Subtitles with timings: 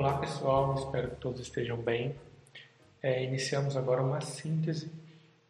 [0.00, 2.16] Olá pessoal, espero que todos estejam bem.
[3.02, 4.90] É, iniciamos agora uma síntese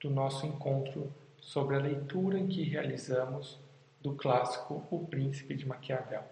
[0.00, 3.58] do nosso encontro sobre a leitura que realizamos
[4.00, 6.22] do clássico O Príncipe de Maquiavel.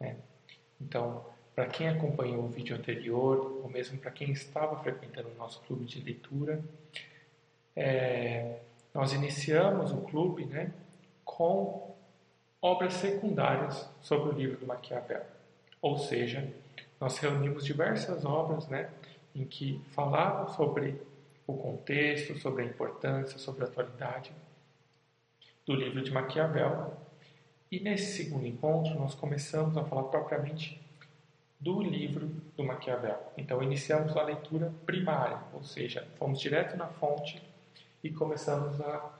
[0.00, 0.16] Né?
[0.80, 1.24] Então,
[1.54, 5.84] para quem acompanhou o vídeo anterior, ou mesmo para quem estava frequentando o nosso clube
[5.84, 6.60] de leitura,
[7.76, 8.58] é,
[8.92, 10.72] nós iniciamos o clube né,
[11.24, 11.94] com
[12.60, 15.22] obras secundárias sobre o livro do Maquiavel.
[15.80, 16.52] Ou seja,
[17.02, 18.88] nós reunimos diversas obras né,
[19.34, 21.02] em que falavam sobre
[21.48, 24.30] o contexto, sobre a importância, sobre a atualidade
[25.66, 26.96] do livro de Maquiavel.
[27.72, 30.80] E nesse segundo encontro, nós começamos a falar propriamente
[31.58, 33.32] do livro do Maquiavel.
[33.36, 37.42] Então, iniciamos a leitura primária, ou seja, fomos direto na fonte
[38.04, 39.12] e começamos a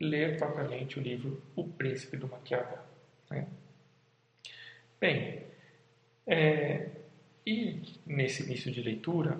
[0.00, 2.80] ler propriamente o livro O Príncipe do Maquiavel.
[3.30, 3.46] Né?
[5.00, 5.46] Bem,
[6.26, 6.97] é,
[7.48, 9.38] e nesse início de leitura,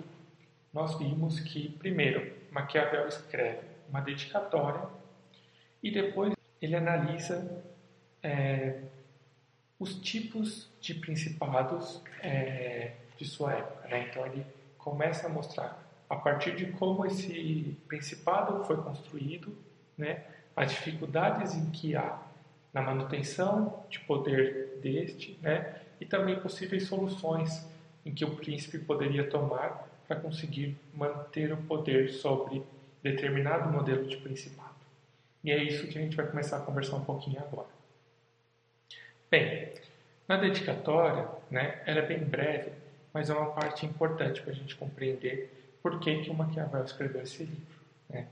[0.73, 4.81] nós vimos que, primeiro, Maquiavel escreve uma dedicatória
[5.83, 7.63] e depois ele analisa
[8.23, 8.81] é,
[9.77, 13.87] os tipos de principados é, de sua época.
[13.87, 14.07] Né?
[14.09, 14.43] Então ele
[14.79, 19.55] começa a mostrar a partir de como esse principado foi construído,
[19.95, 20.23] né?
[20.55, 22.19] as dificuldades em que há
[22.73, 25.79] na manutenção de poder deste, né?
[26.01, 27.69] e também possíveis soluções
[28.05, 32.63] em que o príncipe poderia tomar para conseguir manter o poder sobre
[33.03, 34.69] determinado modelo de principado.
[35.43, 37.67] E é isso que a gente vai começar a conversar um pouquinho agora.
[39.29, 39.73] Bem,
[40.27, 42.71] na dedicatória, né, ela é bem breve,
[43.13, 47.21] mas é uma parte importante para a gente compreender por que, que o Maquiavel escreveu
[47.21, 47.79] esse livro.
[48.09, 48.27] Né?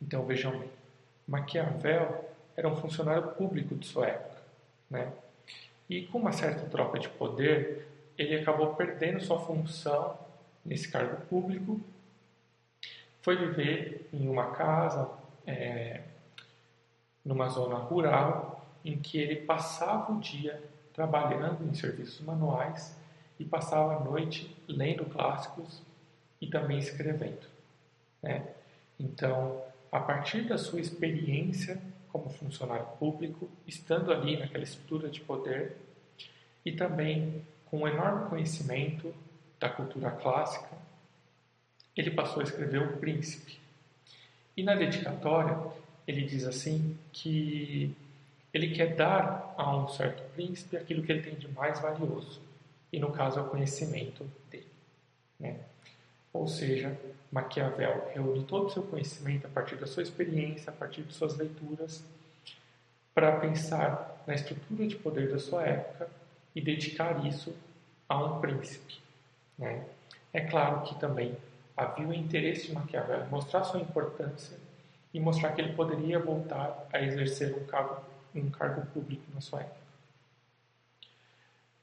[0.00, 0.70] Então vejam bem,
[1.26, 4.42] Maquiavel era um funcionário público de sua época,
[4.90, 5.12] né?
[5.88, 10.18] e com uma certa troca de poder, ele acabou perdendo sua função
[10.64, 11.80] nesse cargo público,
[13.20, 15.08] foi viver em uma casa,
[15.46, 16.02] é,
[17.24, 20.62] numa zona rural, em que ele passava o dia
[20.92, 22.96] trabalhando em serviços manuais
[23.38, 25.82] e passava a noite lendo clássicos
[26.40, 27.46] e também escrevendo.
[28.22, 28.46] Né?
[28.98, 31.80] Então, a partir da sua experiência
[32.10, 35.76] como funcionário público, estando ali naquela estrutura de poder
[36.64, 39.14] e também com um enorme conhecimento
[39.58, 40.68] da cultura clássica,
[41.96, 43.58] ele passou a escrever O Príncipe.
[44.54, 45.58] E na dedicatória,
[46.06, 47.96] ele diz assim que
[48.52, 52.42] ele quer dar a um certo príncipe aquilo que ele tem de mais valioso,
[52.92, 54.66] e no caso é o conhecimento dele.
[55.40, 55.58] Né?
[56.30, 56.94] Ou seja,
[57.30, 61.38] Maquiavel reúne todo o seu conhecimento a partir da sua experiência, a partir de suas
[61.38, 62.04] leituras,
[63.14, 66.21] para pensar na estrutura de poder da sua época
[66.54, 67.54] e dedicar isso
[68.08, 68.98] a um príncipe.
[69.58, 69.84] Né?
[70.32, 71.36] É claro que também
[71.76, 74.56] havia o interesse de Maquiavel mostrar sua importância
[75.12, 79.60] e mostrar que ele poderia voltar a exercer um cargo um cargo público na sua
[79.60, 79.76] época.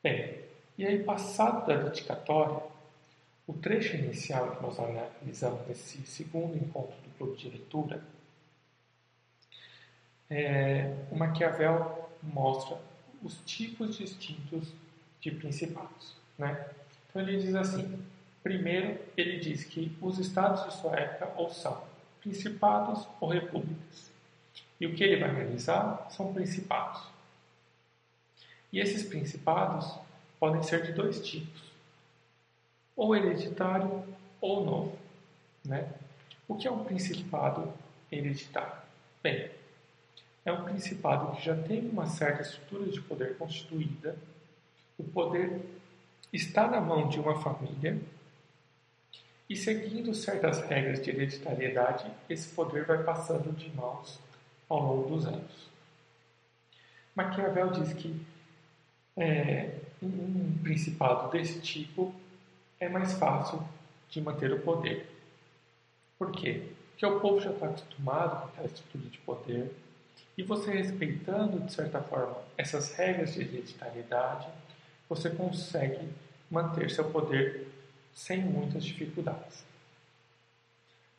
[0.02, 0.40] Bem,
[0.78, 2.63] e aí passado da dedicatória,
[3.46, 8.01] o trecho inicial que nós analisamos nesse segundo encontro do clube de leitura,
[10.30, 12.78] é, o Maquiavel mostra
[13.24, 14.74] os tipos distintos
[15.22, 16.16] de principados.
[16.38, 16.69] Né?
[17.09, 18.02] Então ele diz assim:
[18.44, 21.84] primeiro, ele diz que os estados de sua época ou são
[22.22, 24.09] principados ou repúblicas.
[24.80, 27.02] E o que ele vai analisar são principados.
[28.72, 29.94] E esses principados
[30.40, 31.62] podem ser de dois tipos:
[32.96, 34.03] ou hereditário
[34.40, 34.97] ou novo.
[35.66, 35.91] Né?
[36.47, 37.74] O que é um principado
[38.12, 38.81] hereditário?
[39.22, 39.51] Bem,
[40.45, 44.17] é um principado que já tem uma certa estrutura de poder constituída,
[44.97, 45.61] o poder
[46.31, 48.00] está na mão de uma família
[49.50, 54.19] e seguindo certas regras de hereditariedade, esse poder vai passando de mãos
[54.69, 55.69] ao longo dos anos.
[57.15, 58.25] Maquiavel diz que
[59.18, 62.13] é, um principado desse tipo
[62.80, 63.68] é mais fácil
[64.09, 65.09] de manter o poder.
[66.18, 66.71] Por quê?
[66.92, 69.71] Porque o povo já está acostumado com aquela estrutura de poder
[70.39, 74.47] e você respeitando, de certa forma, essas regras de hereditariedade,
[75.09, 76.07] você consegue
[76.50, 77.68] manter seu poder
[78.13, 79.65] sem muitas dificuldades.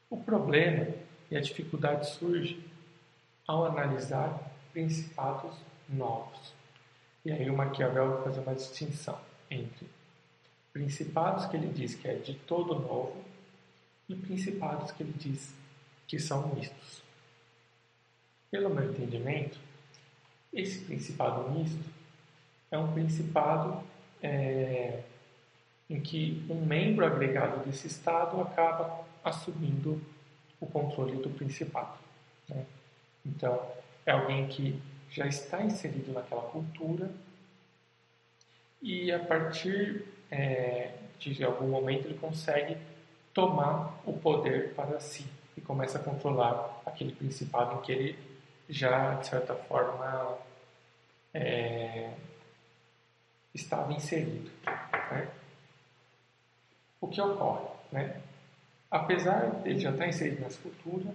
[0.08, 0.86] O problema
[1.30, 2.66] e a dificuldade surge
[3.46, 4.40] ao analisar
[4.72, 5.54] principados
[5.86, 6.54] novos.
[7.22, 9.20] E aí o Maquiavel vai fazer uma distinção
[9.50, 9.86] entre
[10.72, 13.22] principados que ele diz que é de todo novo
[14.08, 15.54] e principados que ele diz
[16.06, 17.09] que são mistos.
[18.50, 19.58] Pelo meu entendimento,
[20.52, 21.84] esse principado misto
[22.70, 23.82] é um principado
[24.20, 25.02] é,
[25.88, 30.00] em que um membro agregado desse Estado acaba assumindo
[30.60, 31.96] o controle do principado.
[32.48, 32.66] Né?
[33.24, 33.60] Então,
[34.04, 34.80] é alguém que
[35.10, 37.10] já está inserido naquela cultura
[38.82, 42.76] e a partir é, de algum momento ele consegue
[43.34, 45.26] tomar o poder para si
[45.56, 48.29] e começa a controlar aquele principado em que ele
[48.70, 50.38] já, de certa forma,
[51.34, 52.12] é,
[53.52, 54.50] estava inserido.
[54.64, 55.28] Né?
[57.00, 57.68] O que ocorre?
[57.90, 58.20] Né?
[58.90, 61.14] Apesar dele já estar inserido nessa cultura,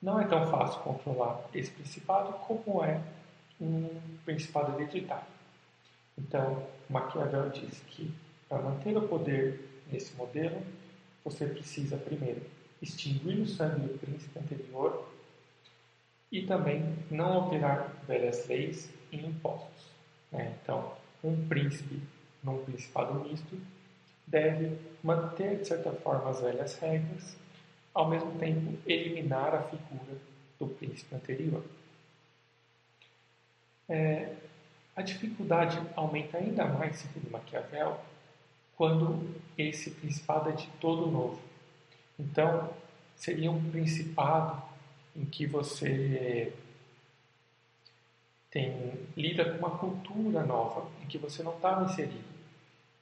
[0.00, 3.00] não é tão fácil controlar esse principado como é
[3.60, 3.88] um
[4.24, 5.26] principado hereditário.
[6.18, 8.12] Então, Maquiavel diz que
[8.48, 10.62] para manter o poder nesse modelo,
[11.24, 12.42] você precisa primeiro
[12.80, 15.08] extinguir o sangue do príncipe anterior
[16.30, 19.90] e também não alterar velhas leis e impostos.
[20.32, 20.54] Né?
[20.62, 20.92] Então,
[21.22, 22.00] um príncipe
[22.42, 23.58] num principado misto
[24.26, 27.36] deve manter, de certa forma, as velhas regras,
[27.94, 30.18] ao mesmo tempo eliminar a figura
[30.58, 31.64] do príncipe anterior.
[33.88, 34.34] É,
[34.94, 38.00] a dificuldade aumenta ainda mais, segundo Maquiavel,
[38.76, 41.40] quando esse principado é de todo novo.
[42.18, 42.70] Então,
[43.14, 44.62] seria um principado
[45.16, 46.52] em que você
[48.50, 52.36] tem lida com uma cultura nova, em que você não estava inserido.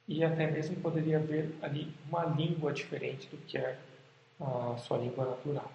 [0.07, 3.79] E até mesmo poderia haver ali uma língua diferente do que é
[4.39, 5.71] a sua língua natural.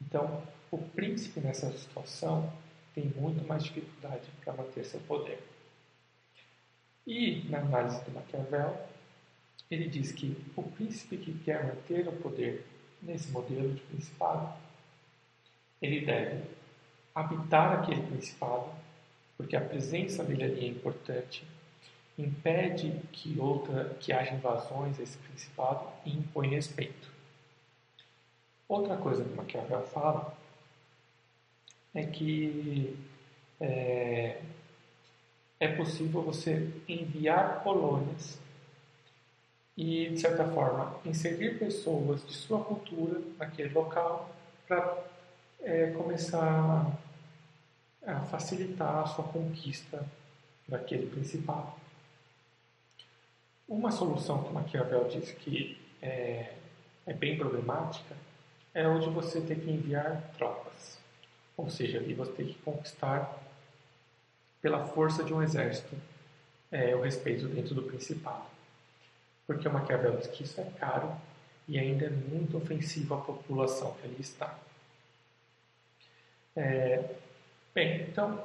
[0.00, 2.52] Então, o príncipe nessa situação
[2.94, 5.42] tem muito mais dificuldade para manter seu poder.
[7.06, 8.76] E, na análise de Maquiavel,
[9.70, 12.66] ele diz que o príncipe que quer manter o poder
[13.02, 14.52] nesse modelo de principado,
[15.80, 16.42] ele deve
[17.14, 18.70] habitar aquele principado,
[19.36, 21.44] porque a presença dele ali é importante,
[22.18, 27.10] impede que outra que haja invasões a esse principado e impõe respeito.
[28.68, 30.36] Outra coisa que Maquiavel fala
[31.94, 32.96] é que
[33.60, 34.40] é,
[35.60, 38.38] é possível você enviar colônias
[39.76, 44.34] e, de certa forma, inserir pessoas de sua cultura naquele local
[44.66, 45.04] para
[45.60, 46.96] é, começar
[48.06, 50.04] a facilitar a sua conquista
[50.68, 51.72] daquele principado.
[53.68, 56.54] Uma solução que Maquiavel diz que é,
[57.04, 58.14] é bem problemática
[58.72, 60.98] é onde você tem que enviar tropas.
[61.56, 63.42] Ou seja, ali você tem que conquistar
[64.60, 65.96] pela força de um exército
[66.70, 68.44] é, o respeito dentro do principado.
[69.46, 71.12] Porque Maquiavel diz que isso é caro
[71.66, 74.58] e ainda é muito ofensivo à população que ali está.
[76.56, 77.14] É,
[77.74, 78.42] bem, então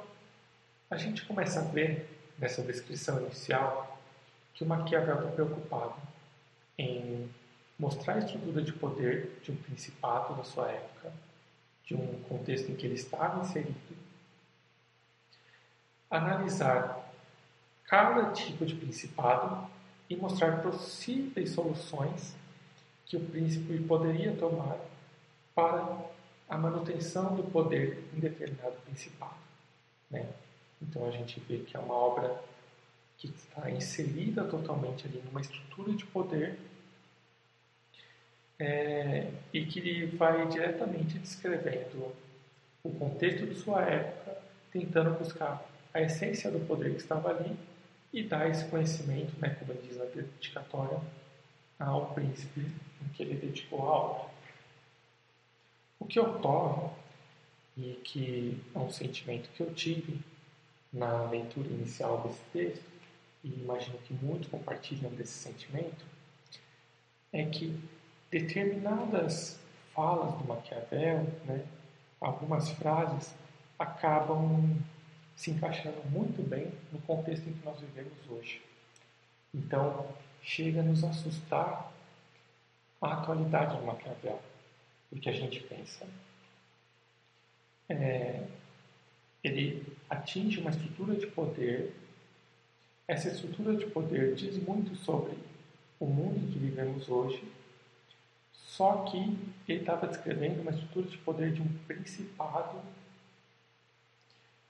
[0.90, 2.06] a gente começa a ver
[2.38, 3.98] nessa descrição inicial
[4.52, 5.94] que o Maquiavel está preocupado
[6.76, 7.30] em
[7.78, 11.10] mostrar a estrutura de poder de um principado da sua época,
[11.86, 13.96] de um contexto em que ele estava inserido,
[16.10, 17.10] analisar
[17.86, 19.66] cada tipo de principado
[20.10, 22.36] e mostrar possíveis soluções
[23.06, 24.76] que o príncipe poderia tomar
[25.54, 26.12] para
[26.52, 29.40] a manutenção do poder em determinado principado.
[30.10, 30.28] Né?
[30.82, 32.42] Então a gente vê que é uma obra
[33.16, 36.58] que está inserida totalmente ali numa estrutura de poder
[38.58, 42.12] é, e que vai diretamente descrevendo
[42.84, 44.36] o contexto de sua época,
[44.70, 47.56] tentando buscar a essência do poder que estava ali
[48.12, 51.00] e dar esse conhecimento, né, como diz na dedicatória,
[51.78, 54.31] ao príncipe em que ele dedicou a obra.
[56.02, 56.90] O que ocorre,
[57.76, 60.20] e que é um sentimento que eu tive
[60.92, 62.84] na leitura inicial desse texto,
[63.44, 66.04] e imagino que muitos compartilham desse sentimento,
[67.32, 67.80] é que
[68.32, 69.60] determinadas
[69.94, 71.64] falas do Maquiavel, né,
[72.20, 73.32] algumas frases,
[73.78, 74.76] acabam
[75.36, 78.60] se encaixando muito bem no contexto em que nós vivemos hoje.
[79.54, 80.08] Então,
[80.42, 81.92] chega a nos assustar
[83.00, 84.42] a atualidade do Maquiavel,
[85.12, 86.08] porque a gente pensa,
[87.88, 88.46] é,
[89.44, 91.94] ele atinge uma estrutura de poder,
[93.06, 95.36] essa estrutura de poder diz muito sobre
[96.00, 97.44] o mundo que vivemos hoje
[98.72, 99.18] só que
[99.68, 102.80] ele estava descrevendo uma estrutura de poder de um principado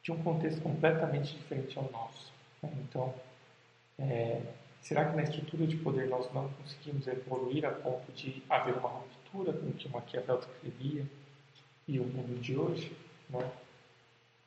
[0.02, 2.32] de um contexto completamente diferente ao nosso.
[2.64, 3.14] Então,
[3.96, 4.42] é,
[4.82, 8.88] será que na estrutura de poder nós não conseguimos evoluir a ponto de haver uma
[8.88, 11.06] ruptura com o que Maquiavel descrevia
[11.88, 12.94] e o mundo de hoje?
[13.30, 13.50] Né?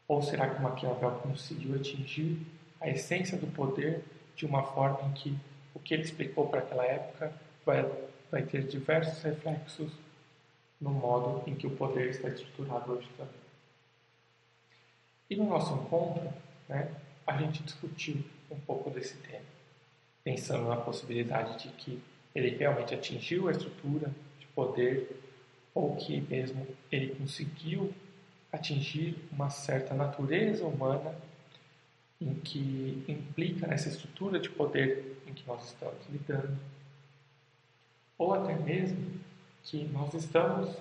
[0.07, 2.45] Ou será que Maquiavel conseguiu atingir
[2.79, 4.03] a essência do poder
[4.35, 5.37] de uma forma em que
[5.73, 7.33] o que ele explicou para aquela época
[7.65, 7.89] vai,
[8.29, 9.91] vai ter diversos reflexos
[10.79, 13.33] no modo em que o poder está estruturado hoje também.
[15.29, 16.31] E no nosso encontro,
[16.67, 16.93] né,
[17.25, 19.45] a gente discutiu um pouco desse tema,
[20.25, 22.01] pensando na possibilidade de que
[22.33, 25.21] ele realmente atingiu a estrutura de poder
[25.73, 27.93] ou que mesmo ele conseguiu
[28.51, 31.15] atingir uma certa natureza humana
[32.19, 36.57] em que implica nessa estrutura de poder em que nós estamos lidando,
[38.17, 39.19] ou até mesmo
[39.63, 40.75] que nós estamos,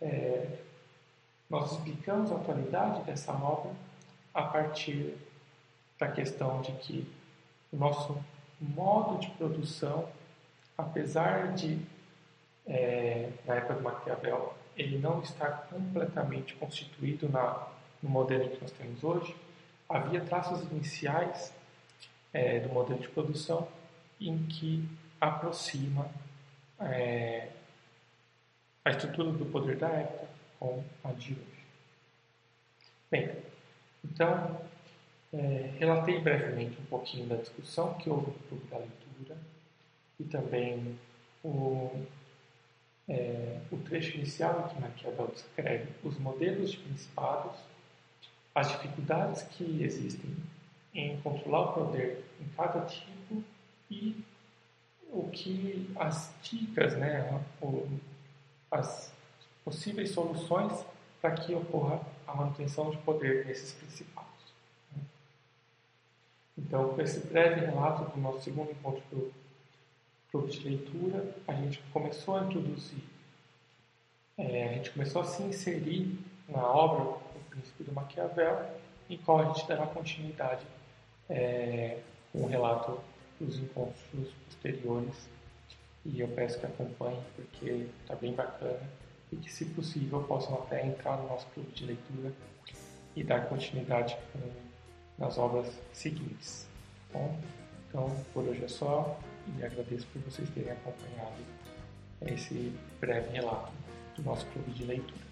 [0.00, 0.58] é,
[1.48, 3.72] nós explicamos a atualidade dessa obra
[4.32, 5.14] a partir
[5.98, 7.06] da questão de que
[7.70, 8.18] o nosso
[8.60, 10.08] modo de produção,
[10.76, 11.80] apesar de,
[12.66, 17.68] é, na época do Maquiavel, ele não estar completamente constituído na,
[18.02, 19.34] no modelo que nós temos hoje,
[19.88, 21.52] havia traços iniciais
[22.32, 23.68] é, do modelo de produção
[24.20, 24.88] em que
[25.20, 26.08] aproxima
[26.78, 27.48] é,
[28.84, 31.64] a estrutura do poder da época com a de hoje.
[33.10, 33.30] Bem,
[34.04, 34.60] então,
[35.32, 39.38] é, relatei brevemente um pouquinho da discussão que houve no clube da leitura
[40.18, 40.98] e também
[41.44, 42.04] o,
[43.08, 47.58] é, o trecho inicial em que Maquiavel descreve os modelos de principados,
[48.54, 50.36] as dificuldades que existem
[50.92, 53.44] em controlar o poder em cada tipo
[53.90, 54.24] e
[55.12, 57.40] o que as dicas, né,
[58.70, 59.12] as
[59.64, 60.84] possíveis soluções
[61.20, 64.19] para que ocorra a manutenção de poder nesses principados.
[66.66, 69.32] Então, com esse breve relato do nosso segundo encontro do
[70.30, 73.02] clube de leitura, a gente começou a introduzir,
[74.38, 78.66] é, a gente começou a se inserir na obra O Príncipe do Maquiavel,
[79.08, 80.64] em qual a gente dará continuidade
[81.28, 81.98] é,
[82.32, 83.00] com o relato
[83.40, 85.28] dos encontros posteriores.
[86.04, 88.80] E eu peço que acompanhem, porque está bem bacana
[89.32, 92.32] e que, se possível, possam até entrar no nosso clube de leitura
[93.14, 94.40] e dar continuidade com,
[95.20, 96.66] nas obras seguintes.
[97.12, 97.38] Bom,
[97.88, 99.20] então por hoje é só
[99.58, 101.42] e agradeço por vocês terem acompanhado
[102.26, 103.70] esse breve relato
[104.16, 105.29] do nosso clube de leitura.